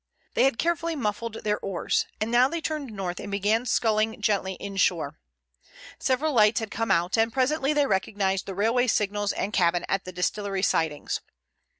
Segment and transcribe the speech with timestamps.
[0.33, 4.53] They had carefully muffled their oars, and now they turned north and began sculling gently
[4.55, 5.19] inshore.
[5.99, 10.03] Several lights had come out, and presently they recognized the railway signals and cabin at
[10.05, 11.21] the distillery sidings.